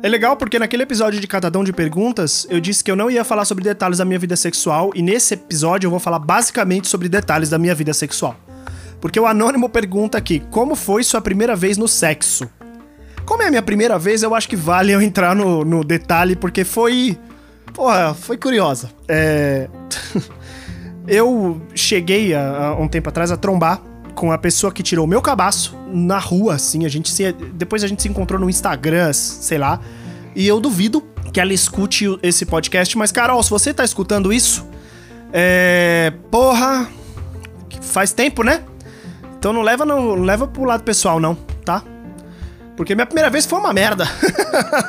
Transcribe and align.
É 0.00 0.08
legal 0.08 0.36
porque 0.36 0.60
naquele 0.60 0.84
episódio 0.84 1.20
de 1.20 1.26
Catadão 1.26 1.64
de 1.64 1.72
Perguntas, 1.72 2.46
eu 2.48 2.60
disse 2.60 2.84
que 2.84 2.90
eu 2.90 2.94
não 2.94 3.10
ia 3.10 3.24
falar 3.24 3.44
sobre 3.44 3.64
detalhes 3.64 3.98
da 3.98 4.04
minha 4.04 4.18
vida 4.18 4.36
sexual, 4.36 4.92
e 4.94 5.02
nesse 5.02 5.34
episódio 5.34 5.88
eu 5.88 5.90
vou 5.90 5.98
falar 5.98 6.20
basicamente 6.20 6.86
sobre 6.86 7.08
detalhes 7.08 7.50
da 7.50 7.58
minha 7.58 7.74
vida 7.74 7.92
sexual. 7.92 8.36
Porque 9.00 9.18
o 9.18 9.26
Anônimo 9.26 9.68
pergunta 9.68 10.16
aqui: 10.16 10.40
como 10.50 10.76
foi 10.76 11.02
sua 11.02 11.20
primeira 11.20 11.56
vez 11.56 11.76
no 11.76 11.88
sexo? 11.88 12.48
Como 13.24 13.42
é 13.42 13.48
a 13.48 13.50
minha 13.50 13.62
primeira 13.62 13.98
vez, 13.98 14.22
eu 14.22 14.34
acho 14.34 14.48
que 14.48 14.56
vale 14.56 14.92
eu 14.92 15.02
entrar 15.02 15.34
no, 15.34 15.64
no 15.64 15.82
detalhe, 15.82 16.36
porque 16.36 16.64
foi. 16.64 17.18
Porra, 17.74 18.14
foi 18.14 18.36
curiosa. 18.36 18.90
É. 19.08 19.68
eu 21.06 21.60
cheguei 21.74 22.34
há, 22.34 22.76
um 22.78 22.88
tempo 22.88 23.08
atrás 23.08 23.30
a 23.30 23.36
trombar 23.36 23.82
com 24.14 24.32
a 24.32 24.38
pessoa 24.38 24.72
que 24.72 24.82
tirou 24.82 25.06
meu 25.06 25.20
cabaço 25.20 25.76
na 25.92 26.18
rua, 26.18 26.54
assim. 26.54 26.84
A 26.84 26.88
gente 26.88 27.10
se. 27.10 27.32
Depois 27.32 27.84
a 27.84 27.86
gente 27.86 28.02
se 28.02 28.08
encontrou 28.08 28.40
no 28.40 28.48
Instagram, 28.48 29.12
sei 29.12 29.58
lá. 29.58 29.80
E 30.34 30.46
eu 30.46 30.60
duvido 30.60 31.02
que 31.32 31.40
ela 31.40 31.52
escute 31.52 32.18
esse 32.22 32.46
podcast, 32.46 32.96
mas, 32.96 33.12
Carol, 33.12 33.42
se 33.42 33.50
você 33.50 33.74
tá 33.74 33.84
escutando 33.84 34.32
isso, 34.32 34.66
é. 35.32 36.12
Porra. 36.30 36.88
Faz 37.80 38.12
tempo, 38.12 38.42
né? 38.42 38.62
Então 39.38 39.52
não 39.52 39.62
leva, 39.62 39.84
não 39.84 40.14
leva 40.16 40.48
pro 40.48 40.64
lado 40.64 40.82
pessoal, 40.82 41.20
não, 41.20 41.36
tá? 41.64 41.82
Porque 42.76 42.94
minha 42.94 43.06
primeira 43.06 43.30
vez 43.30 43.46
foi 43.46 43.58
uma 43.58 43.72
merda. 43.72 44.06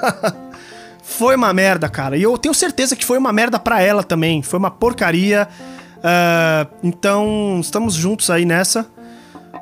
foi 1.01 1.35
uma 1.35 1.53
merda, 1.53 1.87
cara. 1.87 2.17
E 2.17 2.23
eu 2.23 2.37
tenho 2.37 2.53
certeza 2.53 2.95
que 2.95 3.05
foi 3.05 3.17
uma 3.17 3.31
merda 3.31 3.59
pra 3.59 3.81
ela 3.81 4.03
também. 4.03 4.41
Foi 4.41 4.57
uma 4.57 4.71
porcaria. 4.71 5.47
Uh, 5.97 6.75
então, 6.83 7.59
estamos 7.61 7.93
juntos 7.93 8.29
aí 8.29 8.45
nessa. 8.45 8.87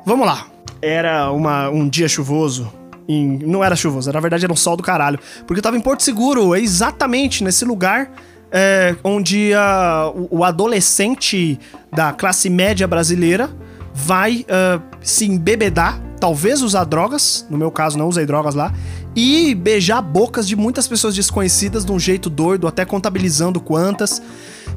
Vamos 0.04 0.26
lá. 0.26 0.46
Era 0.80 1.30
uma, 1.32 1.68
um 1.68 1.88
dia 1.88 2.08
chuvoso. 2.08 2.72
Em, 3.08 3.38
não 3.38 3.64
era 3.64 3.74
chuvoso, 3.74 4.12
na 4.12 4.20
verdade 4.20 4.44
era 4.44 4.52
um 4.52 4.56
sol 4.56 4.76
do 4.76 4.82
caralho. 4.82 5.18
Porque 5.46 5.58
eu 5.58 5.62
tava 5.62 5.76
em 5.76 5.80
Porto 5.80 6.02
Seguro, 6.02 6.54
exatamente 6.54 7.42
nesse 7.42 7.64
lugar 7.64 8.10
é, 8.50 8.96
onde 9.04 9.52
a, 9.54 10.10
o, 10.14 10.38
o 10.38 10.44
adolescente 10.44 11.58
da 11.92 12.12
classe 12.12 12.48
média 12.48 12.86
brasileira 12.86 13.50
vai 13.94 14.46
uh, 14.48 14.80
se 15.00 15.26
embebedar, 15.26 16.00
talvez 16.20 16.62
usar 16.62 16.84
drogas, 16.84 17.46
no 17.50 17.58
meu 17.58 17.70
caso 17.70 17.98
não 17.98 18.08
usei 18.08 18.24
drogas 18.24 18.54
lá, 18.54 18.72
e 19.14 19.54
beijar 19.54 20.00
bocas 20.00 20.46
de 20.46 20.54
muitas 20.54 20.86
pessoas 20.86 21.14
desconhecidas 21.14 21.84
de 21.84 21.90
um 21.90 21.98
jeito 21.98 22.30
doido, 22.30 22.68
até 22.68 22.84
contabilizando 22.84 23.60
quantas. 23.60 24.22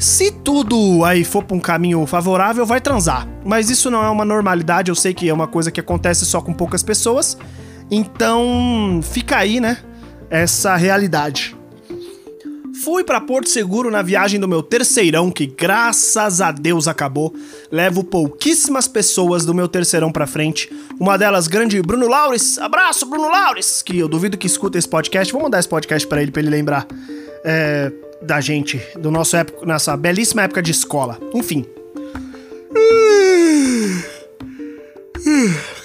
Se 0.02 0.32
tudo 0.32 1.06
aí 1.06 1.24
for 1.24 1.44
pra 1.44 1.56
um 1.56 1.60
caminho 1.60 2.04
favorável, 2.08 2.66
vai 2.66 2.82
transar. 2.82 3.28
Mas 3.46 3.70
isso 3.70 3.92
não 3.92 4.04
é 4.04 4.10
uma 4.10 4.26
normalidade, 4.26 4.90
eu 4.90 4.96
sei 4.96 5.14
que 5.14 5.30
é 5.30 5.34
uma 5.34 5.46
coisa 5.46 5.70
que 5.70 5.80
acontece 5.80 6.26
só 6.26 6.42
com 6.42 6.52
poucas 6.52 6.82
pessoas. 6.82 7.38
Então, 7.92 9.00
fica 9.04 9.38
aí, 9.38 9.60
né? 9.60 9.78
Essa 10.28 10.76
realidade. 10.76 11.56
Fui 12.84 13.04
para 13.04 13.22
Porto 13.22 13.48
Seguro 13.48 13.92
na 13.92 14.02
viagem 14.02 14.40
do 14.40 14.48
meu 14.48 14.64
terceirão, 14.64 15.30
que 15.30 15.46
graças 15.46 16.42
a 16.42 16.52
Deus 16.52 16.88
acabou. 16.88 17.36
Levo 17.72 18.04
pouquíssimas 18.04 18.88
pessoas 18.88 19.46
do 19.46 19.54
meu 19.54 19.68
terceirão 19.68 20.12
pra 20.12 20.26
frente. 20.26 20.68
Uma 21.00 21.16
delas, 21.16 21.48
grande 21.48 21.80
Bruno 21.80 22.08
Laures. 22.08 22.58
Abraço, 22.58 23.06
Bruno 23.06 23.30
Laures! 23.30 23.84
Que 23.84 24.00
eu 24.00 24.08
duvido 24.08 24.36
que 24.36 24.48
escuta 24.48 24.80
esse 24.80 24.90
podcast. 24.90 25.32
Vou 25.32 25.44
mandar 25.44 25.60
esse 25.60 25.70
podcast 25.70 26.08
para 26.08 26.24
ele, 26.24 26.32
pra 26.32 26.42
ele 26.42 26.50
lembrar 26.50 26.88
é, 27.44 27.92
da 28.22 28.40
gente, 28.40 28.82
do 29.00 29.12
nosso 29.12 29.36
época, 29.36 29.66
nossa 29.66 29.96
belíssima 29.98 30.44
época 30.44 30.62
de 30.62 30.72
escola. 30.72 31.18
Enfim. 31.34 31.66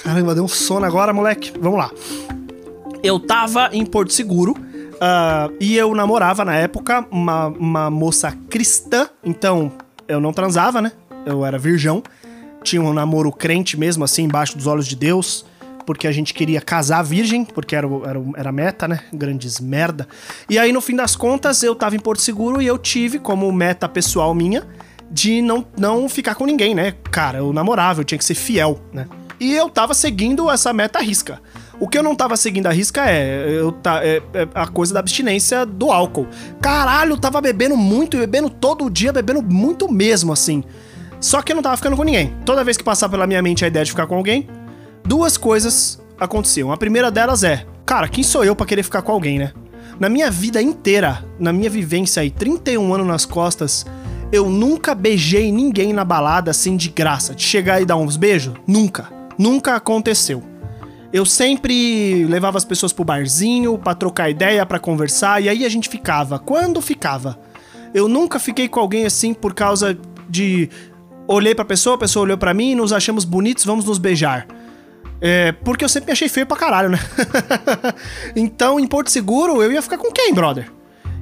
Caramba, 0.03 0.35
deu 0.35 0.45
um 0.45 0.49
sono 0.49 0.87
agora, 0.87 1.13
moleque. 1.13 1.53
Vamos 1.61 1.79
lá. 1.79 1.91
Eu 3.03 3.21
tava 3.21 3.71
em 3.73 3.85
Porto 3.85 4.13
Seguro 4.13 4.55
Uh, 4.97 5.53
e 5.61 5.77
eu 5.77 5.95
namorava 5.95 6.43
na 6.43 6.57
época 6.57 7.07
uma, 7.11 7.49
uma 7.49 7.91
moça 7.91 8.33
cristã, 8.49 9.09
então 9.23 9.71
eu 10.09 10.21
não 10.21 10.33
transava, 10.33 10.81
né? 10.81 10.93
Eu 11.27 11.45
era 11.45 11.59
virgão. 11.59 12.03
Tinha 12.63 12.81
um 12.81 12.93
namoro 12.95 13.31
crente 13.31 13.77
mesmo, 13.77 14.05
assim, 14.05 14.23
embaixo 14.25 14.57
dos 14.57 14.67
olhos 14.67 14.87
de 14.87 14.97
Deus, 14.97 15.45
porque 15.87 16.07
a 16.09 16.13
gente 16.13 16.35
queria 16.35 16.61
casar 16.61 17.03
virgem, 17.03 17.45
porque 17.45 17.75
era, 17.77 17.87
era, 17.87 18.23
era 18.37 18.53
meta, 18.53 18.89
né? 18.89 19.01
Grandes 19.13 19.61
merda. 19.61 20.07
E 20.51 20.59
aí, 20.59 20.73
no 20.73 20.81
fim 20.81 20.97
das 20.97 21.15
contas, 21.15 21.63
eu 21.63 21.75
tava 21.75 21.95
em 21.95 22.01
Porto 22.01 22.21
Seguro 22.21 22.61
e 22.61 22.67
eu 22.67 22.77
tive 22.77 23.21
como 23.21 23.51
meta 23.53 23.89
pessoal 23.89 24.35
minha 24.35 24.67
de 25.11 25.41
não, 25.41 25.65
não 25.79 26.09
ficar 26.09 26.35
com 26.35 26.45
ninguém, 26.45 26.75
né? 26.75 26.95
Cara, 27.11 27.39
eu 27.39 27.53
namorava, 27.53 28.01
eu 28.01 28.05
tinha 28.05 28.19
que 28.19 28.25
ser 28.25 28.35
fiel, 28.35 28.81
né? 28.93 29.07
E 29.39 29.55
eu 29.55 29.69
tava 29.69 29.95
seguindo 29.95 30.51
essa 30.51 30.73
meta 30.73 30.99
risca. 30.99 31.41
O 31.79 31.87
que 31.87 31.99
eu 31.99 32.03
não 32.03 32.17
tava 32.17 32.37
seguindo 32.37 32.67
a 32.67 32.73
risca 32.73 33.09
é, 33.09 33.51
eu 33.59 33.71
tá, 33.71 34.03
é, 34.03 34.23
é, 34.33 34.49
a 34.55 34.67
coisa 34.67 34.95
da 34.95 35.01
abstinência 35.01 35.67
do 35.67 35.93
álcool. 35.93 36.27
Caralho, 36.61 37.13
eu 37.13 37.19
tava 37.19 37.41
bebendo 37.41 37.77
muito, 37.77 38.17
bebendo 38.17 38.49
todo 38.49 38.91
dia, 38.91 39.13
bebendo 39.13 39.43
muito 39.43 39.91
mesmo, 39.93 40.33
assim. 40.33 40.65
Só 41.21 41.43
que 41.43 41.53
eu 41.53 41.57
não 41.57 41.63
tava 41.63 41.77
ficando 41.77 41.97
com 41.97 42.03
ninguém. 42.03 42.35
Toda 42.47 42.65
vez 42.65 42.77
que 42.77 42.85
passava 42.85 43.13
pela 43.13 43.27
minha 43.27 43.43
mente 43.43 43.65
a 43.65 43.69
ideia 43.69 43.85
de 43.85 43.91
ficar 43.91 44.07
com 44.07 44.15
alguém, 44.15 44.49
duas 45.07 45.37
coisas 45.37 46.01
aconteciam. 46.19 46.73
A 46.73 46.77
primeira 46.77 47.11
delas 47.11 47.45
é, 47.45 47.65
cara, 47.85 48.09
quem 48.09 48.25
sou 48.25 48.45
eu 48.45 48.57
para 48.57 48.67
querer 48.67 48.83
ficar 48.83 49.03
com 49.03 49.13
alguém, 49.13 49.39
né? 49.39 49.53
Na 49.99 50.09
minha 50.09 50.31
vida 50.31 50.61
inteira, 50.61 51.25
na 51.39 51.53
minha 51.53 51.71
vivência 51.71 52.21
aí, 52.21 52.31
31 52.31 52.93
anos 52.93 53.07
nas 53.07 53.25
costas, 53.25 53.87
eu 54.31 54.51
nunca 54.51 54.95
beijei 54.95 55.51
ninguém 55.51 55.93
na 55.93 56.05
balada 56.05 56.51
assim 56.51 56.77
de 56.77 56.91
graça, 56.91 57.35
de 57.35 57.43
chegar 57.43 57.81
e 57.81 57.87
dar 57.87 57.97
uns 57.97 58.17
beijos. 58.17 58.55
Nunca. 58.67 59.11
Nunca 59.39 59.77
aconteceu. 59.77 60.43
Eu 61.13 61.25
sempre 61.25 62.25
levava 62.25 62.59
as 62.59 62.65
pessoas 62.65 62.93
pro 62.93 63.05
barzinho 63.05 63.79
para 63.79 63.95
trocar 63.95 64.29
ideia, 64.29 64.67
para 64.67 64.79
conversar, 64.79 65.43
e 65.43 65.49
aí 65.49 65.65
a 65.65 65.69
gente 65.69 65.89
ficava. 65.89 66.39
Quando 66.39 66.83
ficava? 66.83 67.39
Eu 67.95 68.09
nunca 68.09 68.39
fiquei 68.39 68.69
com 68.69 68.81
alguém 68.81 69.07
assim 69.07 69.33
por 69.33 69.55
causa 69.55 69.97
de 70.29 70.69
olhei 71.27 71.55
pra 71.55 71.65
pessoa, 71.65 71.97
a 71.97 71.99
pessoa 71.99 72.25
olhou 72.25 72.37
para 72.37 72.53
mim, 72.53 72.75
nos 72.75 72.93
achamos 72.93 73.25
bonitos, 73.25 73.65
vamos 73.65 73.85
nos 73.85 73.99
beijar. 73.99 74.47
É, 75.21 75.53
porque 75.53 75.85
eu 75.85 75.89
sempre 75.89 76.07
me 76.07 76.13
achei 76.13 76.29
feio 76.29 76.47
pra 76.47 76.57
caralho, 76.57 76.91
né? 76.91 76.99
então, 78.37 78.79
em 78.79 78.87
Porto 78.87 79.11
Seguro, 79.11 79.63
eu 79.63 79.73
ia 79.73 79.83
ficar 79.83 79.99
com 79.99 80.13
quem, 80.13 80.35
brother? 80.35 80.71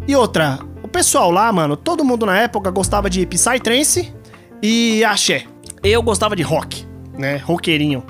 E 0.06 0.14
outra, 0.14 0.58
o 0.82 0.88
pessoal 0.88 1.30
lá, 1.30 1.50
mano, 1.52 1.76
todo 1.76 2.04
mundo 2.04 2.26
na 2.26 2.38
época 2.38 2.70
gostava 2.70 3.08
de 3.08 3.24
Psytrance 3.24 4.12
e 4.62 5.04
axé. 5.04 5.44
Eu 5.82 6.02
gostava 6.02 6.34
de 6.34 6.42
rock, 6.42 6.86
né? 7.16 7.36
Roqueirinho. 7.36 8.04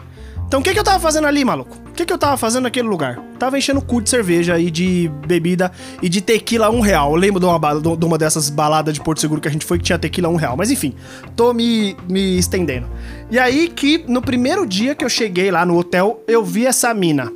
Então 0.46 0.60
o 0.60 0.62
que, 0.62 0.72
que 0.72 0.78
eu 0.78 0.84
tava 0.84 1.00
fazendo 1.00 1.26
ali, 1.26 1.44
maluco? 1.44 1.83
O 1.94 1.96
que, 1.96 2.04
que 2.04 2.12
eu 2.12 2.18
tava 2.18 2.36
fazendo 2.36 2.64
naquele 2.64 2.88
lugar? 2.88 3.20
Tava 3.38 3.56
enchendo 3.56 3.78
o 3.78 3.84
cu 3.84 4.02
de 4.02 4.10
cerveja 4.10 4.58
e 4.58 4.68
de 4.68 5.08
bebida 5.28 5.70
e 6.02 6.08
de 6.08 6.20
tequila 6.20 6.68
um 6.68 6.80
real. 6.80 7.12
Eu 7.12 7.16
lembro 7.16 7.38
de 7.38 7.46
uma, 7.46 7.96
de 7.96 8.04
uma 8.04 8.18
dessas 8.18 8.50
baladas 8.50 8.94
de 8.94 9.00
Porto 9.00 9.20
Seguro 9.20 9.40
que 9.40 9.46
a 9.46 9.50
gente 9.50 9.64
foi 9.64 9.78
que 9.78 9.84
tinha 9.84 9.96
tequila 9.96 10.28
um 10.28 10.34
real. 10.34 10.56
Mas 10.56 10.72
enfim, 10.72 10.92
tô 11.36 11.54
me, 11.54 11.96
me 12.10 12.36
estendendo. 12.36 12.90
E 13.30 13.38
aí 13.38 13.68
que 13.68 14.04
no 14.08 14.20
primeiro 14.20 14.66
dia 14.66 14.92
que 14.96 15.04
eu 15.04 15.08
cheguei 15.08 15.52
lá 15.52 15.64
no 15.64 15.78
hotel, 15.78 16.20
eu 16.26 16.44
vi 16.44 16.66
essa 16.66 16.92
mina. 16.92 17.32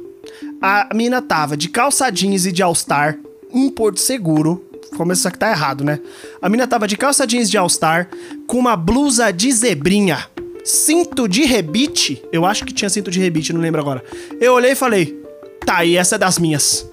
A 0.60 0.88
mina 0.92 1.22
tava 1.22 1.56
de 1.56 1.68
calça 1.68 2.10
jeans 2.10 2.44
e 2.44 2.50
de 2.50 2.60
All-Star 2.60 3.16
em 3.54 3.70
Porto 3.70 4.00
Seguro. 4.00 4.64
Começa 4.96 5.30
que 5.30 5.38
tá 5.38 5.52
errado, 5.52 5.84
né? 5.84 6.00
A 6.42 6.48
mina 6.48 6.66
tava 6.66 6.88
de 6.88 6.96
calça 6.96 7.24
jeans 7.24 7.48
de 7.48 7.56
All-Star 7.56 8.08
com 8.48 8.58
uma 8.58 8.74
blusa 8.74 9.32
de 9.32 9.52
zebrinha 9.52 10.26
cinto 10.64 11.28
de 11.28 11.44
rebite. 11.44 12.22
Eu 12.32 12.44
acho 12.44 12.64
que 12.64 12.72
tinha 12.72 12.88
cinto 12.88 13.10
de 13.10 13.20
rebite, 13.20 13.52
não 13.52 13.60
lembro 13.60 13.80
agora. 13.80 14.02
Eu 14.40 14.54
olhei 14.54 14.72
e 14.72 14.76
falei: 14.76 15.22
tá, 15.64 15.84
e 15.84 15.96
essa 15.96 16.14
é 16.14 16.18
das 16.18 16.38
minhas. 16.38 16.88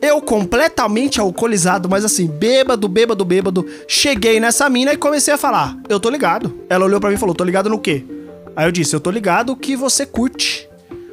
Eu 0.00 0.20
completamente 0.20 1.20
alcoolizado, 1.20 1.88
mas 1.88 2.04
assim, 2.04 2.26
bêbado, 2.26 2.88
bêbado, 2.88 3.24
bêbado, 3.24 3.66
cheguei 3.86 4.40
nessa 4.40 4.68
mina 4.68 4.92
e 4.92 4.96
comecei 4.96 5.32
a 5.34 5.38
falar: 5.38 5.76
Eu 5.88 6.00
tô 6.00 6.10
ligado. 6.10 6.58
Ela 6.68 6.84
olhou 6.84 7.00
para 7.00 7.10
mim 7.10 7.16
e 7.16 7.18
falou: 7.18 7.34
Tô 7.34 7.44
ligado 7.44 7.68
no 7.68 7.78
quê? 7.78 8.04
Aí 8.56 8.66
eu 8.66 8.72
disse: 8.72 8.94
Eu 8.94 9.00
tô 9.00 9.10
ligado 9.10 9.56
que 9.56 9.76
você 9.76 10.04
curte. 10.04 10.68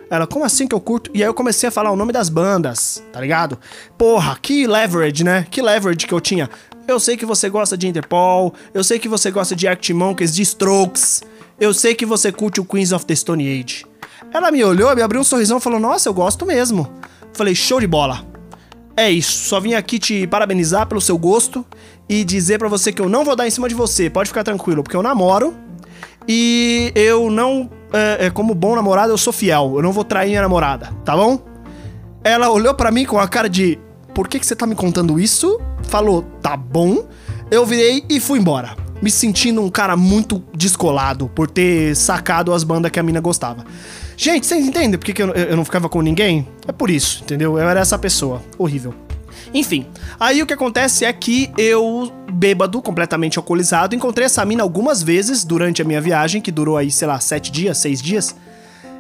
Ela, 0.10 0.26
como 0.26 0.44
assim 0.44 0.68
que 0.68 0.74
eu 0.74 0.80
curto? 0.80 1.12
E 1.14 1.22
aí 1.22 1.30
eu 1.30 1.36
comecei 1.36 1.70
a 1.70 1.72
falar 1.72 1.92
o 1.92 1.96
nome 1.96 2.12
das 2.12 2.30
bandas, 2.30 3.04
tá 3.14 3.22
ligado? 3.22 3.60
Porra, 3.96 4.38
que 4.42 4.66
leverage, 4.66 5.24
né? 5.24 5.46
Que 5.52 5.62
leverage 5.62 6.08
que 6.08 6.14
eu 6.14 6.20
tinha. 6.20 6.50
Eu 6.88 7.00
sei 7.00 7.16
que 7.16 7.28
você 7.28 7.48
gosta 7.48 7.78
de 7.78 7.88
Interpol, 7.88 8.54
eu 8.74 8.84
sei 8.84 8.98
que 8.98 9.08
você 9.08 9.30
gosta 9.30 9.56
de 9.56 9.68
Arctic 9.68 9.96
Monkeys, 9.96 10.34
de 10.34 10.42
Strokes, 10.42 11.22
eu 11.60 11.74
sei 11.74 11.94
que 11.94 12.06
você 12.06 12.32
curte 12.32 12.62
o 12.62 12.66
Queens 12.66 12.92
of 12.92 13.06
the 13.06 13.14
Stone 13.14 13.44
Age. 13.44 13.86
Ela 14.34 14.52
me 14.52 14.64
olhou, 14.64 14.96
me 14.96 15.02
abriu 15.02 15.20
um 15.20 15.24
sorrisão 15.24 15.58
e 15.58 15.62
falou: 15.62 15.80
Nossa, 15.80 16.08
eu 16.08 16.14
gosto 16.14 16.46
mesmo. 16.46 16.90
Falei: 17.34 17.54
Show 17.54 17.80
de 17.80 17.88
bola. 17.88 18.26
É 18.96 19.10
isso, 19.10 19.46
só 19.46 19.60
vim 19.60 19.74
aqui 19.74 19.98
te 19.98 20.28
parabenizar 20.28 20.86
pelo 20.86 21.00
seu 21.00 21.18
gosto 21.18 21.66
e 22.08 22.24
dizer 22.24 22.60
para 22.60 22.68
você 22.68 22.92
que 22.92 23.02
eu 23.02 23.08
não 23.08 23.24
vou 23.24 23.36
dar 23.36 23.48
em 23.48 23.50
cima 23.50 23.70
de 23.70 23.76
você. 23.76 24.10
Pode 24.10 24.30
ficar 24.30 24.44
tranquilo, 24.44 24.84
porque 24.84 24.96
eu 24.96 25.02
namoro 25.02 25.56
e 26.28 26.92
eu 26.96 27.32
não, 27.32 27.70
é, 27.94 28.26
é, 28.26 28.30
como 28.30 28.54
bom 28.54 28.76
namorado, 28.76 29.14
eu 29.14 29.18
sou 29.18 29.32
fiel. 29.32 29.74
Eu 29.76 29.82
não 29.82 29.94
vou 29.94 30.04
trair 30.04 30.30
minha 30.30 30.42
namorada, 30.42 30.94
tá 31.06 31.16
bom? 31.16 31.40
Ela 32.24 32.50
olhou 32.50 32.74
para 32.74 32.92
mim 32.92 33.06
com 33.06 33.18
a 33.20 33.28
cara 33.28 33.50
de: 33.50 33.80
Por 34.14 34.28
que, 34.28 34.40
que 34.40 34.46
você 34.46 34.56
tá 34.56 34.66
me 34.66 34.76
contando 34.76 35.20
isso? 35.20 35.60
Falou: 35.84 36.24
Tá 36.42 36.56
bom. 36.56 37.06
Eu 37.52 37.66
virei 37.66 38.04
e 38.10 38.20
fui 38.20 38.38
embora 38.38 38.89
me 39.02 39.10
sentindo 39.10 39.62
um 39.62 39.70
cara 39.70 39.96
muito 39.96 40.44
descolado 40.54 41.30
por 41.30 41.50
ter 41.50 41.96
sacado 41.96 42.54
as 42.54 42.64
bandas 42.64 42.92
que 42.92 43.00
a 43.00 43.04
mina 43.04 43.20
gostava. 43.20 43.66
Gente, 44.18 44.46
vocês 44.46 44.66
entendem 44.66 45.00
por 45.00 45.06
que, 45.06 45.22
eu, 45.22 45.30
eu 45.30 45.56
não 45.56 45.64
ficava 45.64 45.88
com 45.88 46.02
ninguém? 46.02 46.48
É 46.68 46.72
por 46.72 46.90
isso, 46.90 47.24
entendeu? 47.24 47.58
Eu 47.58 47.70
era 47.70 47.80
essa 47.80 47.98
pessoa. 47.98 48.42
Horrível. 48.58 48.94
Enfim, 49.54 49.86
aí 50.20 50.42
o 50.42 50.46
que 50.46 50.54
acontece 50.54 51.06
é 51.06 51.14
que 51.14 51.50
eu, 51.58 52.12
bêbado, 52.32 52.82
completamente 52.82 53.38
alcoolizado, 53.38 53.96
encontrei 53.96 54.26
essa 54.26 54.44
mina 54.46 54.62
algumas 54.62 55.02
vezes 55.02 55.44
durante 55.44 55.82
a 55.82 55.86
minha 55.86 56.02
viagem, 56.02 56.42
que 56.42 56.52
durou 56.52 56.78
aí, 56.78 56.92
sei 56.92 57.08
lá, 57.08 57.20
sete 57.20 57.52
dias, 57.52 57.78
seis 57.78 58.02
dias. 58.02 58.36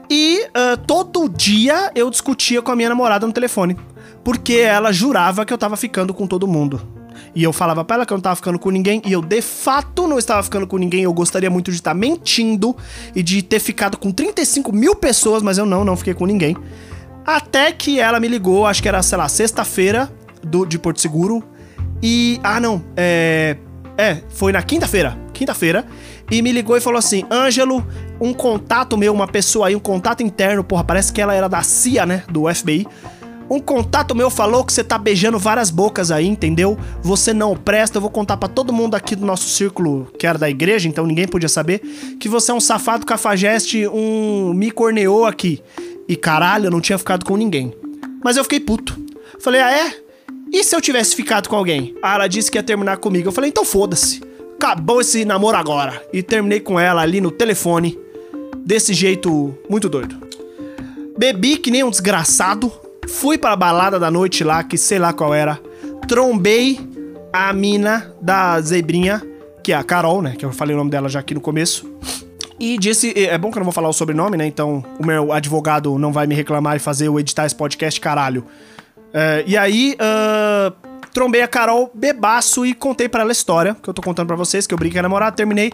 E 0.10 0.42
uh, 0.48 0.78
todo 0.88 1.30
dia 1.30 1.92
eu 1.94 2.10
discutia 2.10 2.62
com 2.62 2.72
a 2.72 2.75
minha 2.75 2.90
namorada 2.90 3.28
no 3.28 3.34
telefone. 3.34 3.78
Porque 4.24 4.56
ela 4.56 4.92
jurava 4.92 5.45
que 5.45 5.54
eu 5.54 5.57
tava 5.57 5.78
ficando 5.78 6.13
com 6.13 6.25
todo 6.25 6.48
mundo. 6.48 6.99
E 7.36 7.44
eu 7.44 7.54
falava 7.54 7.84
pra 7.84 7.98
ela 7.98 8.06
que 8.06 8.14
eu 8.14 8.18
não 8.18 8.22
tava 8.22 8.36
ficando 8.36 8.60
com 8.60 8.70
ninguém. 8.70 9.02
E 9.06 9.12
eu, 9.12 9.22
de 9.22 9.42
fato, 9.42 10.08
não 10.08 10.18
estava 10.18 10.44
ficando 10.44 10.68
com 10.68 10.78
ninguém. 10.78 11.04
Eu 11.04 11.14
gostaria 11.14 11.50
muito 11.50 11.72
de 11.72 11.78
estar 11.78 11.94
mentindo 11.94 12.76
e 13.16 13.24
de 13.24 13.42
ter 13.42 13.60
ficado 13.60 13.98
com 13.98 14.12
35 14.12 14.72
mil 14.72 14.96
pessoas, 14.96 15.44
mas 15.44 15.58
eu 15.58 15.66
não, 15.66 15.84
não 15.84 15.96
fiquei 15.96 16.14
com 16.14 16.26
ninguém. 16.26 16.56
Até 17.26 17.72
que 17.72 18.00
ela 18.00 18.20
me 18.20 18.28
ligou, 18.28 18.66
acho 18.66 18.82
que 18.82 18.88
era, 18.88 19.02
sei 19.04 19.18
lá, 19.18 19.28
sexta-feira 19.28 20.12
de 20.68 20.80
Porto 20.80 21.00
Seguro. 21.00 21.44
E. 22.02 22.40
Ah, 22.44 22.60
não. 22.60 22.84
É. 22.96 23.58
É, 23.98 24.22
foi 24.30 24.54
na 24.54 24.62
quinta-feira. 24.62 25.18
Quinta-feira. 25.34 25.86
E 26.32 26.42
me 26.42 26.52
ligou 26.52 26.78
e 26.78 26.82
falou 26.82 26.98
assim: 26.98 27.26
Ângelo, 27.30 27.86
um 28.20 28.34
contato 28.34 28.98
meu, 28.98 29.14
uma 29.14 29.28
pessoa 29.28 29.68
aí, 29.68 29.76
um 29.76 29.80
contato 29.80 30.24
interno, 30.24 30.64
porra, 30.64 30.84
parece 30.84 31.12
que 31.12 31.22
ela 31.22 31.34
era 31.34 31.50
da 31.50 31.62
CIA, 31.64 32.06
né? 32.06 32.24
Do 32.32 32.54
FBI. 32.54 32.88
Um 33.50 33.60
contato 33.60 34.13
meu 34.13 34.30
falou 34.30 34.63
que 34.63 34.72
você 34.72 34.84
tá 34.84 34.98
beijando 34.98 35.40
várias 35.40 35.72
bocas 35.72 36.12
aí, 36.12 36.28
entendeu? 36.28 36.78
Você 37.01 37.34
não 37.34 37.56
presta, 37.56 37.98
eu 37.98 38.01
vou 38.01 38.12
contar 38.12 38.38
para 38.38 38.48
todo 38.48 38.72
mundo 38.72 38.96
aqui 38.96 39.16
do 39.16 39.25
nosso 39.25 39.50
círculo, 39.50 40.07
que 40.19 40.28
era 40.28 40.38
da 40.38 40.50
igreja, 40.50 40.88
então 40.88 41.06
ninguém 41.06 41.28
podia 41.28 41.50
saber, 41.50 41.80
que 42.19 42.30
você 42.30 42.51
é 42.51 42.54
um 42.54 42.60
safado 42.60 43.06
cafajeste, 43.06 43.88
um 43.88 44.54
me 44.54 44.69
corneou 44.69 45.25
aqui. 45.25 45.63
E 46.07 46.16
caralho, 46.16 46.66
eu 46.68 46.72
não 46.72 46.81
tinha 46.81 46.98
ficado 46.98 47.25
com 47.25 47.36
ninguém. 47.36 47.74
Mas 48.24 48.38
eu 48.38 48.44
fiquei 48.44 48.60
puto. 48.60 49.00
Falei, 49.40 49.62
ah 49.62 49.72
é? 49.72 49.94
E 50.52 50.63
se 50.63 50.75
eu 50.75 50.81
tivesse 50.81 51.16
ficado 51.16 51.48
com 51.48 51.56
alguém? 51.56 51.95
Ah, 52.02 52.16
ela 52.16 52.28
disse 52.28 52.52
que 52.52 52.57
ia 52.57 52.63
terminar 52.63 52.98
comigo. 52.98 53.28
Eu 53.28 53.31
falei, 53.31 53.50
então 53.50 53.63
foda-se. 53.63 54.22
Acabou 54.56 55.02
esse 55.02 55.24
namoro 55.24 55.56
agora. 55.56 56.04
E 56.12 56.22
terminei 56.24 56.60
com 56.60 56.80
ela 56.80 57.02
ali 57.02 57.22
no 57.22 57.31
telefone. 57.31 57.98
Desse 58.66 58.94
jeito 58.94 59.56
muito 59.69 59.88
doido. 59.88 60.18
Bebi 61.18 61.57
que 61.57 61.72
nem 61.72 61.84
um 61.84 61.90
desgraçado. 61.90 62.72
Fui 63.10 63.38
pra 63.38 63.56
balada 63.56 64.00
da 64.00 64.10
noite 64.10 64.44
lá, 64.44 64.64
que 64.64 64.78
sei 64.78 65.00
lá 65.00 65.12
qual 65.12 65.34
era. 65.34 65.60
Trombei 66.08 66.80
a 67.34 67.52
mina 67.54 68.14
da 68.22 68.60
zebrinha, 68.62 69.22
que 69.64 69.74
é 69.74 69.76
a 69.76 69.84
Carol, 69.84 70.22
né? 70.22 70.36
Que 70.38 70.46
eu 70.46 70.52
falei 70.54 70.76
o 70.76 70.78
nome 70.78 70.90
dela 70.90 71.10
já 71.10 71.20
aqui 71.20 71.34
no 71.34 71.42
começo. 71.42 71.90
E 72.60 72.78
disse. 72.78 73.14
É 73.16 73.38
bom 73.38 73.52
que 73.52 73.58
eu 73.58 73.62
não 73.62 73.66
vou 73.66 73.74
falar 73.74 73.90
o 73.90 73.94
sobrenome, 73.94 74.38
né? 74.38 74.46
Então 74.46 74.84
o 75.00 75.06
meu 75.06 75.32
advogado 75.32 75.98
não 75.98 76.12
vai 76.12 76.28
me 76.28 76.36
reclamar 76.36 76.76
e 76.76 76.80
fazer 76.80 77.08
eu 77.08 77.20
editar 77.20 77.46
esse 77.46 77.56
podcast, 77.56 78.00
caralho. 78.00 78.46
É, 79.14 79.44
e 79.48 79.58
aí, 79.58 79.96
uh, 79.96 80.74
trombei 81.14 81.42
a 81.42 81.48
Carol 81.48 81.90
bebaço 81.94 82.66
e 82.66 82.74
contei 82.74 83.10
para 83.10 83.22
ela 83.22 83.32
a 83.32 83.34
história 83.34 83.76
que 83.82 83.90
eu 83.90 83.94
tô 83.94 84.02
contando 84.02 84.28
para 84.28 84.36
vocês, 84.36 84.68
que 84.68 84.74
eu 84.74 84.78
brinquei 84.78 85.02
namorado, 85.02 85.36
terminei. 85.36 85.72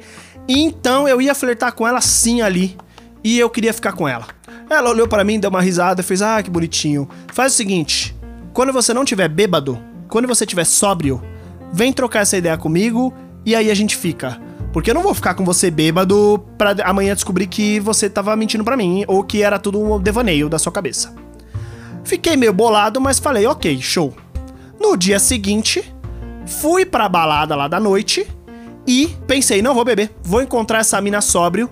Então 0.48 1.08
eu 1.08 1.22
ia 1.22 1.36
flertar 1.36 1.74
com 1.74 1.88
ela 1.88 2.02
sim 2.02 2.42
ali. 2.42 2.78
E 3.24 3.40
eu 3.40 3.50
queria 3.50 3.74
ficar 3.74 3.94
com 3.94 4.08
ela. 4.08 4.28
Ela 4.70 4.90
olhou 4.90 5.08
para 5.08 5.24
mim, 5.24 5.40
deu 5.40 5.50
uma 5.50 5.62
risada, 5.62 6.04
fez: 6.04 6.22
Ah, 6.22 6.42
que 6.42 6.50
bonitinho. 6.50 7.08
Faz 7.34 7.54
o 7.54 7.56
seguinte: 7.56 8.16
quando 8.54 8.74
você 8.74 8.94
não 8.94 9.06
tiver 9.06 9.28
bêbado, 9.28 9.80
quando 10.10 10.28
você 10.28 10.46
tiver 10.46 10.66
sóbrio, 10.66 11.22
vem 11.72 11.94
trocar 11.94 12.22
essa 12.22 12.38
ideia 12.38 12.58
comigo 12.58 13.14
e 13.46 13.56
aí 13.56 13.70
a 13.70 13.76
gente 13.76 13.96
fica. 13.96 14.40
Porque 14.74 14.90
eu 14.90 14.96
não 14.96 15.04
vou 15.04 15.14
ficar 15.14 15.36
com 15.36 15.46
você 15.46 15.72
bêbado 15.72 16.44
pra 16.58 16.76
amanhã 16.84 17.14
descobrir 17.14 17.48
que 17.48 17.80
você 17.80 18.10
tava 18.10 18.36
mentindo 18.36 18.64
para 18.64 18.76
mim 18.76 19.06
ou 19.08 19.24
que 19.24 19.42
era 19.42 19.58
tudo 19.58 19.80
um 19.80 20.00
devaneio 20.00 20.50
da 20.50 20.60
sua 20.60 20.72
cabeça. 20.72 21.14
Fiquei 22.04 22.36
meio 22.36 22.54
bolado, 22.54 23.00
mas 23.00 23.20
falei: 23.20 23.46
ok, 23.46 23.82
show. 23.82 24.14
No 24.80 24.98
dia 24.98 25.20
seguinte, 25.20 25.84
fui 26.46 26.86
pra 26.86 27.08
balada 27.08 27.56
lá 27.56 27.68
da 27.68 27.80
noite 27.80 28.28
e 28.88 29.16
pensei: 29.28 29.62
não 29.62 29.74
vou 29.74 29.86
beber, 29.86 30.12
vou 30.24 30.42
encontrar 30.42 30.80
essa 30.80 31.00
mina 31.02 31.22
sóbrio 31.22 31.70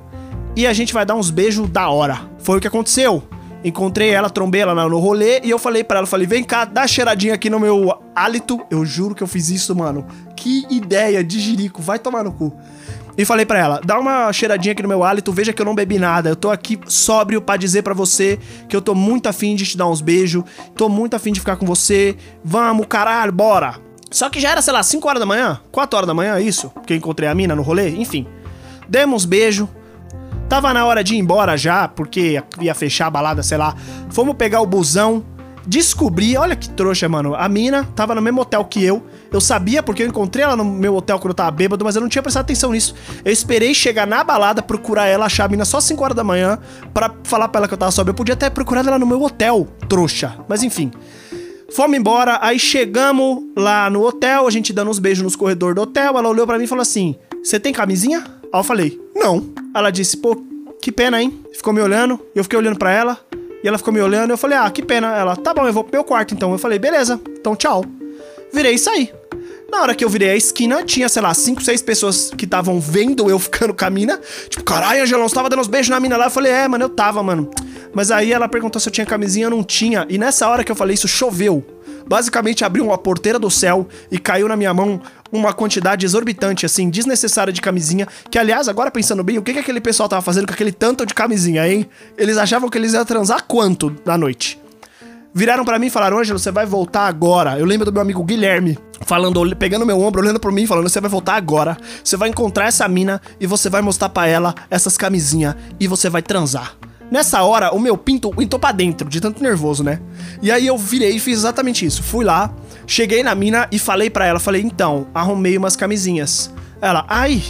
e 0.55 0.67
a 0.67 0.73
gente 0.73 0.93
vai 0.93 1.05
dar 1.05 1.15
uns 1.15 1.29
beijos 1.29 1.69
da 1.69 1.89
hora. 1.89 2.32
Foi 2.43 2.57
o 2.57 2.61
que 2.61 2.67
aconteceu. 2.67 3.23
Encontrei 3.63 4.09
ela, 4.09 4.29
trombei 4.29 4.61
ela 4.61 4.89
no 4.89 4.99
rolê 4.99 5.39
e 5.41 5.49
eu 5.49 5.57
falei 5.57 5.85
para 5.85 5.99
ela, 5.99 6.07
falei, 6.07 6.27
vem 6.27 6.43
cá, 6.43 6.65
dá 6.65 6.85
cheiradinha 6.85 7.33
aqui 7.33 7.49
no 7.49 7.57
meu 7.57 7.97
hálito. 8.13 8.59
Eu 8.69 8.85
juro 8.85 9.15
que 9.15 9.23
eu 9.23 9.27
fiz 9.27 9.49
isso, 9.49 9.73
mano. 9.73 10.05
Que 10.35 10.67
ideia 10.69 11.23
de 11.23 11.39
jirico, 11.39 11.81
vai 11.81 11.97
tomar 11.97 12.25
no 12.25 12.33
cu. 12.33 12.53
E 13.17 13.23
falei 13.23 13.45
para 13.45 13.59
ela, 13.59 13.81
dá 13.81 13.97
uma 13.97 14.33
cheiradinha 14.33 14.73
aqui 14.73 14.81
no 14.81 14.89
meu 14.89 15.03
hálito, 15.03 15.31
veja 15.31 15.53
que 15.53 15.61
eu 15.61 15.65
não 15.65 15.73
bebi 15.73 15.97
nada. 15.97 16.29
Eu 16.29 16.35
tô 16.35 16.51
aqui 16.51 16.77
sóbrio 16.87 17.41
para 17.41 17.55
dizer 17.55 17.83
para 17.83 17.93
você 17.93 18.37
que 18.67 18.75
eu 18.75 18.81
tô 18.81 18.93
muito 18.93 19.29
afim 19.29 19.55
de 19.55 19.65
te 19.65 19.77
dar 19.77 19.87
uns 19.87 20.01
beijos, 20.01 20.43
tô 20.75 20.89
muito 20.89 21.15
afim 21.15 21.31
de 21.31 21.39
ficar 21.39 21.55
com 21.55 21.65
você. 21.65 22.17
Vamos, 22.43 22.87
caralho, 22.87 23.31
bora. 23.31 23.75
Só 24.11 24.29
que 24.29 24.39
já 24.39 24.49
era, 24.51 24.61
sei 24.61 24.73
lá, 24.73 24.83
5 24.83 25.07
horas 25.07 25.19
da 25.21 25.25
manhã, 25.25 25.59
4 25.71 25.95
horas 25.95 26.07
da 26.07 26.13
manhã, 26.13 26.39
isso, 26.39 26.69
porque 26.71 26.93
eu 26.93 26.97
encontrei 26.97 27.29
a 27.29 27.33
mina 27.35 27.55
no 27.55 27.61
rolê, 27.61 27.91
enfim. 27.91 28.27
Demos 28.89 29.25
beijo, 29.25 29.69
Tava 30.47 30.73
na 30.73 30.85
hora 30.85 31.03
de 31.03 31.15
ir 31.15 31.17
embora 31.17 31.57
já, 31.57 31.87
porque 31.87 32.41
ia 32.61 32.75
fechar 32.75 33.07
a 33.07 33.09
balada, 33.09 33.41
sei 33.41 33.57
lá. 33.57 33.75
Fomos 34.09 34.35
pegar 34.35 34.61
o 34.61 34.65
busão. 34.65 35.23
Descobri, 35.65 36.35
olha 36.35 36.57
que 36.57 36.69
trouxa, 36.69 37.07
mano. 37.07 37.35
A 37.35 37.47
mina 37.47 37.85
tava 37.95 38.13
no 38.13 38.21
mesmo 38.21 38.41
hotel 38.41 38.65
que 38.65 38.83
eu. 38.83 39.01
Eu 39.31 39.39
sabia 39.39 39.81
porque 39.81 40.03
eu 40.03 40.07
encontrei 40.07 40.43
ela 40.43 40.57
no 40.57 40.65
meu 40.65 40.93
hotel 40.95 41.17
quando 41.17 41.29
eu 41.29 41.35
tava 41.35 41.51
bêbado, 41.51 41.85
mas 41.85 41.95
eu 41.95 42.01
não 42.01 42.09
tinha 42.09 42.21
prestado 42.21 42.43
atenção 42.43 42.71
nisso. 42.71 42.93
Eu 43.23 43.31
esperei 43.31 43.73
chegar 43.73 44.05
na 44.05 44.23
balada, 44.23 44.61
procurar 44.61 45.07
ela, 45.07 45.25
achar 45.25 45.45
a 45.45 45.47
mina 45.47 45.63
só 45.63 45.79
5 45.79 46.03
horas 46.03 46.17
da 46.17 46.23
manhã, 46.23 46.59
para 46.93 47.13
falar 47.23 47.47
pra 47.47 47.59
ela 47.59 47.67
que 47.67 47.73
eu 47.73 47.77
tava 47.77 47.91
sóbrio. 47.91 48.11
Eu 48.11 48.15
podia 48.15 48.33
até 48.33 48.49
procurar 48.49 48.85
ela 48.85 48.99
no 48.99 49.05
meu 49.05 49.21
hotel, 49.23 49.67
trouxa. 49.87 50.35
Mas 50.49 50.63
enfim. 50.63 50.91
Fomos 51.73 51.97
embora, 51.97 52.37
aí 52.41 52.59
chegamos 52.59 53.43
lá 53.55 53.89
no 53.89 54.05
hotel, 54.05 54.45
a 54.45 54.51
gente 54.51 54.73
dando 54.73 54.91
uns 54.91 54.99
beijos 54.99 55.23
nos 55.23 55.35
corredores 55.35 55.75
do 55.75 55.81
hotel. 55.81 56.17
Ela 56.17 56.27
olhou 56.27 56.45
para 56.45 56.57
mim 56.57 56.65
e 56.65 56.67
falou 56.67 56.81
assim: 56.81 57.15
Você 57.41 57.59
tem 57.59 57.73
camisinha? 57.73 58.19
Aí 58.19 58.59
eu 58.59 58.63
falei: 58.63 59.02
Não. 59.15 59.49
Ela 59.73 59.91
disse: 59.91 60.17
Pô, 60.17 60.35
que 60.81 60.91
pena, 60.91 61.21
hein? 61.21 61.39
Ficou 61.53 61.73
me 61.73 61.81
olhando, 61.81 62.19
eu 62.35 62.43
fiquei 62.43 62.57
olhando 62.57 62.77
para 62.77 62.91
ela, 62.91 63.19
e 63.63 63.67
ela 63.67 63.77
ficou 63.77 63.93
me 63.93 64.01
olhando, 64.01 64.31
eu 64.31 64.37
falei: 64.37 64.57
Ah, 64.57 64.69
que 64.69 64.83
pena. 64.83 65.15
Ela: 65.15 65.35
Tá 65.35 65.53
bom, 65.53 65.65
eu 65.65 65.73
vou 65.73 65.83
pro 65.83 65.93
meu 65.93 66.03
quarto 66.03 66.33
então. 66.33 66.51
Eu 66.51 66.57
falei: 66.57 66.79
Beleza, 66.79 67.19
então 67.39 67.55
tchau. 67.55 67.83
Virei 68.51 68.73
e 68.73 68.79
saí. 68.79 69.11
Na 69.73 69.81
hora 69.81 69.95
que 69.95 70.05
eu 70.05 70.09
virei 70.09 70.29
a 70.29 70.35
esquina, 70.35 70.83
tinha, 70.83 71.09
sei 71.09 71.19
lá, 71.19 71.33
cinco, 71.33 71.63
seis 71.63 71.81
pessoas 71.81 72.29
que 72.29 72.45
estavam 72.45 72.79
vendo 72.79 73.27
eu 73.27 73.39
ficando 73.39 73.73
com 73.73 73.83
a 73.83 73.89
mina. 73.89 74.21
Tipo, 74.47 74.63
caralho, 74.63 75.01
Angelão, 75.01 75.27
você 75.27 75.33
tava 75.33 75.49
dando 75.49 75.61
uns 75.61 75.67
beijos 75.67 75.89
na 75.89 75.99
mina 75.99 76.15
lá? 76.15 76.25
Eu 76.25 76.29
falei, 76.29 76.51
é, 76.51 76.67
mano, 76.67 76.83
eu 76.83 76.89
tava, 76.89 77.23
mano. 77.23 77.49
Mas 77.91 78.11
aí 78.11 78.31
ela 78.31 78.47
perguntou 78.47 78.79
se 78.79 78.87
eu 78.87 78.93
tinha 78.93 79.05
camisinha, 79.05 79.47
eu 79.47 79.49
não 79.49 79.63
tinha. 79.63 80.05
E 80.09 80.19
nessa 80.19 80.47
hora 80.47 80.63
que 80.63 80.71
eu 80.71 80.75
falei 80.75 80.93
isso, 80.93 81.07
choveu. 81.07 81.65
Basicamente 82.07 82.63
abriu 82.63 82.85
uma 82.85 82.97
porteira 82.97 83.39
do 83.39 83.49
céu 83.49 83.87
e 84.11 84.17
caiu 84.17 84.47
na 84.47 84.55
minha 84.55 84.73
mão 84.73 85.01
uma 85.31 85.53
quantidade 85.53 86.05
exorbitante, 86.05 86.65
assim, 86.65 86.89
desnecessária 86.89 87.51
de 87.51 87.61
camisinha. 87.61 88.07
Que, 88.29 88.37
aliás, 88.37 88.67
agora 88.67 88.91
pensando 88.91 89.23
bem, 89.23 89.37
o 89.37 89.41
que, 89.41 89.53
que 89.53 89.59
aquele 89.59 89.81
pessoal 89.81 90.07
tava 90.07 90.21
fazendo 90.21 90.47
com 90.47 90.53
aquele 90.53 90.71
tanto 90.71 91.05
de 91.05 91.13
camisinha, 91.13 91.67
hein? 91.67 91.89
Eles 92.17 92.37
achavam 92.37 92.69
que 92.69 92.77
eles 92.77 92.93
iam 92.93 93.05
transar 93.05 93.43
quanto 93.45 93.95
na 94.05 94.17
noite? 94.17 94.59
Viraram 95.33 95.65
para 95.65 95.79
mim 95.79 95.87
e 95.87 95.89
falaram: 95.89 96.19
Ângelo, 96.19 96.37
você 96.37 96.51
vai 96.51 96.65
voltar 96.65 97.07
agora. 97.07 97.57
Eu 97.57 97.65
lembro 97.65 97.85
do 97.85 97.91
meu 97.91 98.01
amigo 98.01 98.23
Guilherme 98.23 98.77
falando, 99.01 99.55
pegando 99.55 99.85
meu 99.85 99.99
ombro, 99.99 100.21
olhando 100.21 100.39
para 100.39 100.51
mim, 100.51 100.67
falando: 100.67 100.87
Você 100.87 101.01
vai 101.01 101.09
voltar 101.09 101.35
agora. 101.35 101.75
Você 102.03 102.15
vai 102.15 102.29
encontrar 102.29 102.67
essa 102.67 102.87
mina 102.87 103.19
e 103.39 103.47
você 103.47 103.67
vai 103.69 103.81
mostrar 103.81 104.09
para 104.09 104.27
ela 104.27 104.53
essas 104.69 104.95
camisinhas 104.95 105.55
e 105.79 105.87
você 105.87 106.07
vai 106.07 106.21
transar. 106.21 106.75
Nessa 107.13 107.43
hora, 107.43 107.71
o 107.75 107.79
meu 107.79 107.95
pinto 107.95 108.33
entrou 108.41 108.59
pra 108.59 108.71
dentro, 108.71 109.07
de 109.07 109.21
tanto 109.21 109.43
nervoso, 109.43 109.83
né? 109.83 109.99
E 110.41 110.51
aí 110.51 110.65
eu 110.65 110.75
virei 110.75 111.11
e 111.11 111.19
fiz 111.19 111.37
exatamente 111.37 111.85
isso. 111.85 112.01
Fui 112.01 112.25
lá, 112.25 112.51
cheguei 112.87 113.21
na 113.21 113.35
mina 113.35 113.67
e 113.71 113.77
falei 113.77 114.09
para 114.09 114.25
ela, 114.25 114.39
falei, 114.39 114.63
então, 114.63 115.05
arrumei 115.13 115.55
umas 115.55 115.75
camisinhas. 115.75 116.51
Ela, 116.81 117.05
ai, 117.07 117.43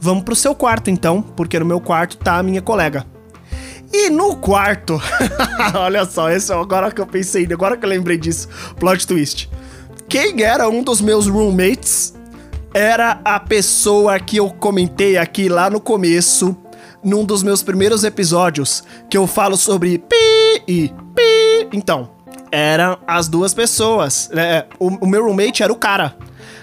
vamos 0.00 0.22
pro 0.22 0.36
seu 0.36 0.54
quarto 0.54 0.88
então, 0.88 1.20
porque 1.20 1.58
no 1.58 1.64
meu 1.66 1.80
quarto 1.80 2.16
tá 2.16 2.38
a 2.38 2.44
minha 2.44 2.62
colega. 2.62 3.04
E 3.92 4.08
no 4.08 4.36
quarto, 4.36 5.02
olha 5.74 6.04
só, 6.04 6.30
esse 6.30 6.52
é 6.52 6.54
agora 6.54 6.92
que 6.92 7.00
eu 7.00 7.06
pensei, 7.06 7.44
agora 7.52 7.76
que 7.76 7.84
eu 7.84 7.90
lembrei 7.90 8.16
disso, 8.16 8.48
plot 8.78 9.04
twist. 9.04 9.50
Quem 10.08 10.44
era 10.44 10.68
um 10.68 10.80
dos 10.80 11.00
meus 11.00 11.26
roommates 11.26 12.14
era 12.72 13.20
a 13.24 13.40
pessoa 13.40 14.20
que 14.20 14.36
eu 14.36 14.48
comentei 14.48 15.18
aqui 15.18 15.48
lá 15.48 15.68
no 15.68 15.80
começo, 15.80 16.56
num 17.02 17.24
dos 17.24 17.42
meus 17.42 17.62
primeiros 17.62 18.04
episódios, 18.04 18.84
que 19.10 19.16
eu 19.16 19.26
falo 19.26 19.56
sobre 19.56 19.98
pi 19.98 20.62
e 20.68 20.88
pi. 21.14 21.68
Então, 21.72 22.10
eram 22.50 22.98
as 23.06 23.28
duas 23.28 23.54
pessoas. 23.54 24.30
Né? 24.32 24.64
O, 24.78 24.88
o 24.88 25.06
meu 25.06 25.24
roommate 25.24 25.62
era 25.62 25.72
o 25.72 25.76
cara 25.76 26.16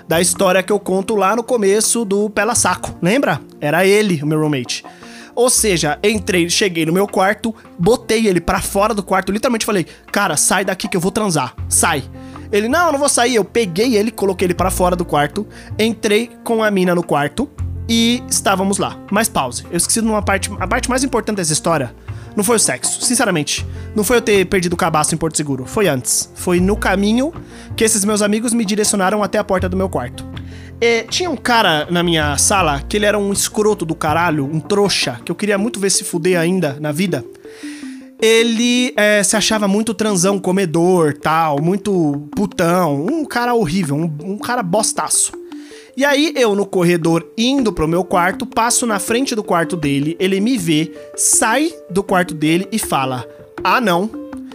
da 0.07 0.21
história 0.21 0.63
que 0.63 0.71
eu 0.71 0.79
conto 0.79 1.15
lá 1.15 1.35
no 1.35 1.43
começo 1.43 2.03
do 2.03 2.29
Pela 2.29 2.55
Saco, 2.55 2.97
lembra? 3.01 3.41
Era 3.59 3.85
ele, 3.85 4.21
o 4.23 4.25
meu 4.25 4.39
roommate. 4.39 4.83
Ou 5.35 5.49
seja, 5.49 5.97
entrei, 6.03 6.49
cheguei 6.49 6.85
no 6.85 6.91
meu 6.91 7.07
quarto, 7.07 7.55
botei 7.77 8.27
ele 8.27 8.41
para 8.41 8.59
fora 8.59 8.93
do 8.93 9.03
quarto, 9.03 9.31
literalmente 9.31 9.65
falei: 9.65 9.85
"Cara, 10.11 10.35
sai 10.35 10.65
daqui 10.65 10.87
que 10.87 10.97
eu 10.97 11.01
vou 11.01 11.11
transar. 11.11 11.55
Sai". 11.69 12.03
Ele: 12.51 12.67
"Não, 12.67 12.91
não 12.91 12.99
vou 12.99 13.07
sair". 13.07 13.35
Eu 13.35 13.45
peguei 13.45 13.95
ele, 13.95 14.11
coloquei 14.11 14.47
ele 14.47 14.53
para 14.53 14.71
fora 14.71 14.95
do 14.95 15.05
quarto, 15.05 15.47
entrei 15.77 16.31
com 16.43 16.63
a 16.63 16.69
mina 16.69 16.93
no 16.93 17.03
quarto 17.03 17.49
e 17.89 18.23
estávamos 18.29 18.77
lá. 18.77 18.97
Mas 19.11 19.27
pause. 19.27 19.65
Eu 19.71 19.77
esqueci 19.77 19.99
de 19.99 20.07
uma 20.07 20.21
parte, 20.21 20.49
a 20.59 20.67
parte 20.67 20.89
mais 20.89 21.03
importante 21.03 21.37
dessa 21.37 21.53
história 21.53 21.93
Não 22.35 22.43
foi 22.43 22.57
o 22.57 22.59
sexo, 22.59 23.01
sinceramente. 23.01 23.65
Não 23.95 24.03
foi 24.03 24.17
eu 24.17 24.21
ter 24.21 24.45
perdido 24.45 24.73
o 24.73 24.77
cabaço 24.77 25.13
em 25.15 25.17
Porto 25.17 25.35
Seguro. 25.35 25.65
Foi 25.65 25.87
antes. 25.87 26.31
Foi 26.35 26.59
no 26.59 26.77
caminho 26.77 27.33
que 27.75 27.83
esses 27.83 28.05
meus 28.05 28.21
amigos 28.21 28.53
me 28.53 28.63
direcionaram 28.63 29.23
até 29.23 29.39
a 29.39 29.43
porta 29.43 29.67
do 29.67 29.75
meu 29.75 29.89
quarto. 29.89 30.25
Tinha 31.09 31.29
um 31.29 31.35
cara 31.35 31.87
na 31.89 32.01
minha 32.01 32.37
sala 32.37 32.81
que 32.87 32.95
ele 32.95 33.05
era 33.05 33.17
um 33.17 33.33
escroto 33.33 33.85
do 33.85 33.95
caralho, 33.95 34.45
um 34.45 34.59
trouxa, 34.61 35.19
que 35.25 35.31
eu 35.31 35.35
queria 35.35 35.57
muito 35.57 35.79
ver 35.79 35.89
se 35.89 36.05
fuder 36.05 36.39
ainda 36.39 36.77
na 36.79 36.91
vida. 36.91 37.25
Ele 38.21 38.93
é, 38.95 39.23
se 39.23 39.35
achava 39.35 39.67
muito 39.67 39.93
transão, 39.93 40.39
comedor, 40.39 41.17
tal, 41.17 41.61
muito 41.61 42.27
putão, 42.35 43.05
um 43.05 43.25
cara 43.25 43.53
horrível, 43.53 43.95
um, 43.95 44.33
um 44.33 44.37
cara 44.37 44.61
bostaço. 44.61 45.38
E 45.99 46.05
aí 46.05 46.31
eu 46.37 46.55
no 46.55 46.65
corredor 46.65 47.27
indo 47.37 47.73
pro 47.73 47.85
meu 47.85 48.05
quarto, 48.05 48.45
passo 48.45 48.87
na 48.87 48.99
frente 48.99 49.35
do 49.35 49.43
quarto 49.43 49.75
dele, 49.75 50.15
ele 50.17 50.39
me 50.39 50.57
vê, 50.57 50.93
sai 51.13 51.73
do 51.89 52.01
quarto 52.01 52.33
dele 52.33 52.65
e 52.71 52.79
fala: 52.79 53.27
"Ah, 53.61 53.81
não. 53.81 54.09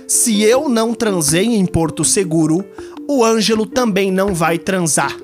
Se 0.08 0.42
eu 0.42 0.70
não 0.70 0.94
transei 0.94 1.44
em 1.44 1.66
Porto 1.66 2.02
Seguro, 2.02 2.64
o 3.06 3.22
Ângelo 3.22 3.66
também 3.66 4.10
não 4.10 4.32
vai 4.34 4.56
transar." 4.56 5.14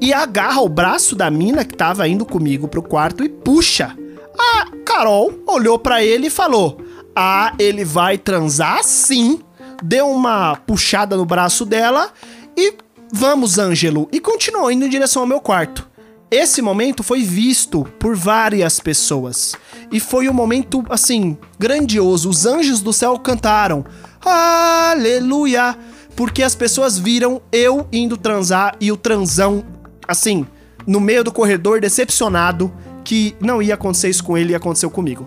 E 0.00 0.12
agarra 0.12 0.60
o 0.60 0.68
braço 0.68 1.14
da 1.14 1.30
mina 1.30 1.64
que 1.64 1.76
tava 1.76 2.08
indo 2.08 2.26
comigo 2.26 2.66
pro 2.66 2.82
quarto 2.82 3.22
e 3.22 3.28
puxa. 3.28 3.96
A 4.36 4.66
Carol 4.84 5.32
olhou 5.46 5.78
para 5.78 6.02
ele 6.02 6.26
e 6.26 6.30
falou: 6.30 6.78
"Ah, 7.14 7.54
ele 7.60 7.84
vai 7.84 8.18
transar 8.18 8.82
sim." 8.82 9.38
Deu 9.80 10.08
uma 10.08 10.56
puxada 10.56 11.16
no 11.16 11.24
braço 11.24 11.64
dela 11.64 12.10
e 12.56 12.74
Vamos, 13.12 13.58
Ângelo, 13.58 14.08
e 14.12 14.20
continuou 14.20 14.70
indo 14.70 14.84
em 14.84 14.88
direção 14.88 15.22
ao 15.22 15.28
meu 15.28 15.40
quarto. 15.40 15.88
Esse 16.30 16.62
momento 16.62 17.02
foi 17.02 17.22
visto 17.22 17.84
por 17.98 18.14
várias 18.14 18.78
pessoas. 18.78 19.56
E 19.90 19.98
foi 19.98 20.28
um 20.28 20.32
momento, 20.32 20.84
assim, 20.88 21.36
grandioso. 21.58 22.30
Os 22.30 22.46
anjos 22.46 22.80
do 22.80 22.92
céu 22.92 23.18
cantaram. 23.18 23.84
Aleluia! 24.24 25.76
Porque 26.14 26.42
as 26.42 26.54
pessoas 26.54 26.96
viram 26.96 27.42
eu 27.50 27.88
indo 27.90 28.16
transar 28.16 28.76
e 28.80 28.92
o 28.92 28.96
transão, 28.96 29.64
assim, 30.06 30.46
no 30.86 31.00
meio 31.00 31.24
do 31.24 31.32
corredor, 31.32 31.80
decepcionado, 31.80 32.72
que 33.02 33.34
não 33.40 33.60
ia 33.60 33.74
acontecer 33.74 34.08
isso 34.08 34.22
com 34.22 34.38
ele 34.38 34.52
e 34.52 34.54
aconteceu 34.54 34.90
comigo. 34.90 35.26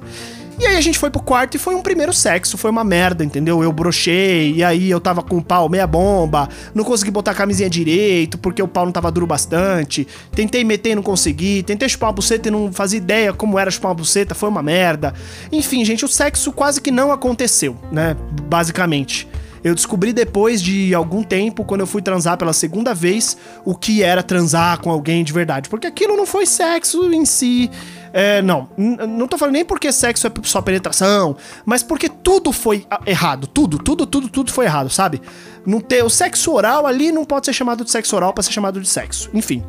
E 0.59 0.67
aí 0.67 0.77
a 0.77 0.81
gente 0.81 0.99
foi 0.99 1.09
pro 1.09 1.21
quarto 1.21 1.55
e 1.55 1.57
foi 1.57 1.73
um 1.73 1.81
primeiro 1.81 2.13
sexo, 2.13 2.57
foi 2.57 2.69
uma 2.69 2.83
merda, 2.83 3.23
entendeu? 3.23 3.63
Eu 3.63 3.71
brochei, 3.71 4.53
e 4.53 4.63
aí 4.63 4.89
eu 4.89 4.99
tava 4.99 5.23
com 5.23 5.37
o 5.37 5.43
pau 5.43 5.67
meia 5.67 5.87
bomba, 5.87 6.47
não 6.75 6.83
consegui 6.83 7.09
botar 7.09 7.31
a 7.31 7.35
camisinha 7.35 7.69
direito, 7.69 8.37
porque 8.37 8.61
o 8.61 8.67
pau 8.67 8.85
não 8.85 8.91
tava 8.91 9.11
duro 9.11 9.25
bastante. 9.25 10.07
Tentei 10.31 10.63
meter 10.63 10.91
e 10.91 10.95
não 10.95 11.03
consegui, 11.03 11.63
tentei 11.63 11.89
chupar 11.89 12.09
uma 12.09 12.13
buceta 12.13 12.49
e 12.49 12.51
não 12.51 12.71
fazia 12.71 12.97
ideia 12.97 13.33
como 13.33 13.57
era 13.57 13.71
chupar 13.71 13.89
uma 13.89 13.95
buceta, 13.95 14.35
foi 14.35 14.49
uma 14.49 14.61
merda. 14.61 15.13
Enfim, 15.51 15.83
gente, 15.83 16.05
o 16.05 16.07
sexo 16.07 16.51
quase 16.51 16.79
que 16.79 16.91
não 16.91 17.11
aconteceu, 17.11 17.75
né? 17.91 18.15
Basicamente. 18.43 19.27
Eu 19.63 19.73
descobri 19.73 20.11
depois 20.11 20.61
de 20.61 20.93
algum 20.93 21.23
tempo, 21.23 21.63
quando 21.63 21.81
eu 21.81 21.87
fui 21.87 22.01
transar 22.01 22.37
pela 22.37 22.51
segunda 22.51 22.93
vez, 22.93 23.37
o 23.63 23.73
que 23.73 24.03
era 24.03 24.21
transar 24.21 24.81
com 24.81 24.91
alguém 24.91 25.23
de 25.23 25.31
verdade. 25.31 25.69
Porque 25.69 25.87
aquilo 25.87 26.17
não 26.17 26.25
foi 26.25 26.45
sexo 26.45 27.11
em 27.13 27.23
si. 27.23 27.71
É, 28.11 28.41
não, 28.41 28.69
não 28.77 29.27
tô 29.27 29.37
falando 29.37 29.53
nem 29.53 29.65
porque 29.65 29.91
sexo 29.91 30.27
é 30.27 30.31
só 30.43 30.61
penetração, 30.61 31.35
mas 31.65 31.81
porque 31.81 32.09
tudo 32.09 32.51
foi 32.51 32.85
errado. 33.05 33.47
Tudo, 33.47 33.79
tudo, 33.79 34.05
tudo, 34.05 34.27
tudo 34.27 34.51
foi 34.51 34.65
errado, 34.65 34.89
sabe? 34.89 35.21
Não 35.65 35.79
ter 35.79 36.03
o 36.03 36.09
sexo 36.09 36.51
oral 36.51 36.85
ali 36.85 37.11
não 37.11 37.23
pode 37.23 37.45
ser 37.45 37.53
chamado 37.53 37.85
de 37.85 37.89
sexo 37.89 38.15
oral 38.15 38.33
para 38.33 38.43
ser 38.43 38.51
chamado 38.51 38.81
de 38.81 38.87
sexo. 38.87 39.29
Enfim. 39.33 39.63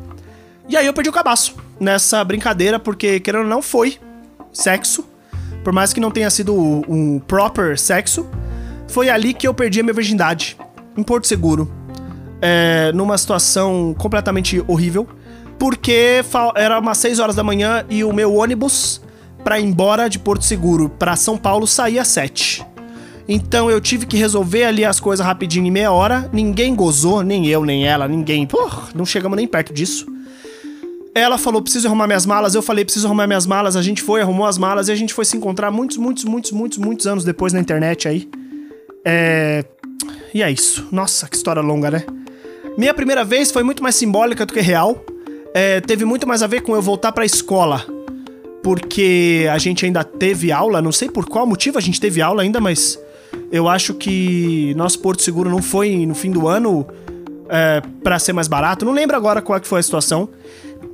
E 0.68 0.76
aí 0.76 0.86
eu 0.86 0.92
perdi 0.92 1.08
o 1.08 1.12
cabaço 1.12 1.54
nessa 1.78 2.24
brincadeira, 2.24 2.80
porque 2.80 3.20
querendo 3.20 3.44
ou 3.44 3.48
não 3.48 3.62
foi 3.62 3.98
sexo. 4.52 5.06
Por 5.62 5.72
mais 5.72 5.92
que 5.92 6.00
não 6.00 6.10
tenha 6.10 6.28
sido 6.28 6.54
um 6.54 7.18
proper 7.18 7.78
sexo, 7.78 8.26
foi 8.88 9.08
ali 9.08 9.34
que 9.34 9.46
eu 9.46 9.54
perdi 9.54 9.80
a 9.80 9.82
minha 9.82 9.94
virgindade, 9.94 10.56
em 10.96 11.02
Porto 11.02 11.26
Seguro. 11.26 11.70
É, 12.40 12.92
numa 12.92 13.16
situação 13.16 13.94
completamente 13.98 14.62
horrível, 14.66 15.08
porque 15.58 16.22
era 16.54 16.78
umas 16.78 16.98
6 16.98 17.18
horas 17.18 17.34
da 17.34 17.42
manhã 17.42 17.84
e 17.88 18.04
o 18.04 18.12
meu 18.12 18.34
ônibus 18.34 19.00
para 19.42 19.58
ir 19.58 19.64
embora 19.64 20.08
de 20.08 20.18
Porto 20.18 20.44
Seguro 20.44 20.88
para 20.88 21.16
São 21.16 21.36
Paulo 21.36 21.66
saía 21.66 22.02
às 22.02 22.08
7. 22.08 22.64
Então 23.28 23.70
eu 23.70 23.80
tive 23.80 24.04
que 24.04 24.16
resolver 24.16 24.64
ali 24.64 24.84
as 24.84 25.00
coisas 25.00 25.24
rapidinho 25.24 25.66
em 25.66 25.70
meia 25.70 25.90
hora. 25.90 26.28
Ninguém 26.32 26.74
gozou, 26.74 27.22
nem 27.22 27.46
eu, 27.46 27.64
nem 27.64 27.86
ela, 27.86 28.06
ninguém. 28.06 28.46
Porra, 28.46 28.88
não 28.94 29.06
chegamos 29.06 29.36
nem 29.36 29.46
perto 29.46 29.72
disso. 29.72 30.06
Ela 31.14 31.38
falou: 31.38 31.62
preciso 31.62 31.86
arrumar 31.86 32.06
minhas 32.06 32.26
malas. 32.26 32.54
Eu 32.54 32.62
falei: 32.62 32.84
preciso 32.84 33.06
arrumar 33.06 33.26
minhas 33.26 33.46
malas. 33.46 33.76
A 33.76 33.82
gente 33.82 34.02
foi, 34.02 34.20
arrumou 34.20 34.46
as 34.46 34.58
malas 34.58 34.88
e 34.88 34.92
a 34.92 34.96
gente 34.96 35.14
foi 35.14 35.24
se 35.24 35.36
encontrar 35.36 35.70
muitos, 35.70 35.96
muitos, 35.96 36.24
muitos, 36.24 36.50
muitos, 36.50 36.78
muitos 36.78 37.06
anos 37.06 37.24
depois 37.24 37.52
na 37.52 37.60
internet 37.60 38.08
aí. 38.08 38.28
É. 39.04 39.64
E 40.32 40.42
é 40.42 40.50
isso. 40.50 40.88
Nossa, 40.90 41.28
que 41.28 41.36
história 41.36 41.62
longa, 41.62 41.90
né? 41.90 42.04
Minha 42.76 42.92
primeira 42.92 43.24
vez 43.24 43.50
foi 43.52 43.62
muito 43.62 43.82
mais 43.82 43.94
simbólica 43.94 44.44
do 44.44 44.52
que 44.52 44.60
real. 44.60 45.04
É, 45.52 45.80
teve 45.80 46.04
muito 46.04 46.26
mais 46.26 46.42
a 46.42 46.46
ver 46.46 46.62
com 46.62 46.74
eu 46.74 46.82
voltar 46.82 47.12
pra 47.12 47.24
escola. 47.24 47.84
Porque 48.62 49.46
a 49.52 49.58
gente 49.58 49.84
ainda 49.84 50.02
teve 50.02 50.50
aula, 50.50 50.80
não 50.80 50.90
sei 50.90 51.08
por 51.08 51.26
qual 51.26 51.46
motivo 51.46 51.78
a 51.78 51.80
gente 51.80 52.00
teve 52.00 52.22
aula 52.22 52.42
ainda, 52.42 52.60
mas 52.60 52.98
eu 53.52 53.68
acho 53.68 53.94
que 53.94 54.74
nosso 54.74 54.98
Porto 54.98 55.22
Seguro 55.22 55.50
não 55.50 55.62
foi 55.62 56.06
no 56.06 56.14
fim 56.14 56.30
do 56.30 56.48
ano 56.48 56.86
é, 57.48 57.82
para 58.02 58.18
ser 58.18 58.32
mais 58.32 58.48
barato. 58.48 58.84
Não 58.84 58.92
lembro 58.92 59.16
agora 59.16 59.42
qual 59.42 59.58
é 59.58 59.60
que 59.60 59.68
foi 59.68 59.80
a 59.80 59.82
situação. 59.82 60.28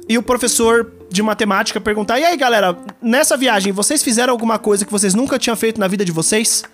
E 0.09 0.19
o 0.19 0.23
professor 0.23 0.93
de 1.09 1.23
matemática 1.23 1.81
perguntar: 1.81 2.19
E 2.19 2.25
aí, 2.25 2.37
galera, 2.37 2.77
nessa 3.01 3.37
viagem, 3.37 3.73
vocês 3.73 4.03
fizeram 4.03 4.33
alguma 4.33 4.59
coisa 4.59 4.85
que 4.85 4.93
vocês 4.93 5.15
nunca 5.15 5.39
tinham 5.39 5.57
feito 5.57 5.81
na 5.81 5.87
vida 5.87 6.05
de 6.05 6.13
vocês? 6.13 6.65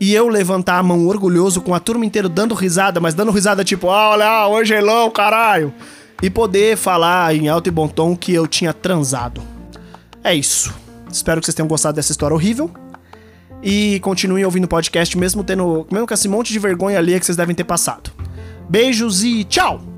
E 0.00 0.14
eu 0.14 0.28
levantar 0.28 0.78
a 0.78 0.82
mão 0.82 1.06
orgulhoso 1.06 1.60
com 1.60 1.74
a 1.74 1.78
turma 1.78 2.06
inteira 2.06 2.28
dando 2.28 2.54
risada, 2.54 2.98
mas 2.98 3.12
dando 3.12 3.30
risada 3.30 3.62
tipo, 3.62 3.90
ah, 3.90 4.10
olha, 4.10 4.48
o 4.48 4.56
Angelão, 4.56 5.10
caralho. 5.10 5.72
E 6.22 6.30
poder 6.30 6.76
falar 6.76 7.34
em 7.34 7.48
alto 7.48 7.68
e 7.68 7.70
bom 7.70 7.86
tom 7.86 8.16
que 8.16 8.32
eu 8.32 8.46
tinha 8.46 8.72
transado. 8.72 9.42
É 10.24 10.34
isso. 10.34 10.72
Espero 11.10 11.40
que 11.40 11.46
vocês 11.46 11.54
tenham 11.54 11.68
gostado 11.68 11.96
dessa 11.96 12.12
história 12.12 12.34
horrível. 12.34 12.70
E 13.62 14.00
continuem 14.00 14.44
ouvindo 14.44 14.64
o 14.64 14.68
podcast, 14.68 15.16
mesmo 15.18 15.44
tendo. 15.44 15.86
Mesmo 15.90 16.06
com 16.06 16.14
esse 16.14 16.28
monte 16.28 16.50
de 16.52 16.58
vergonha 16.58 16.98
ali 16.98 17.18
que 17.18 17.26
vocês 17.26 17.36
devem 17.36 17.54
ter 17.54 17.64
passado. 17.64 18.10
Beijos 18.68 19.22
e 19.22 19.44
tchau! 19.44 19.89